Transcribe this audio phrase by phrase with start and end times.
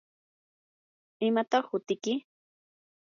[1.27, 2.13] ¿imataq hutiyki?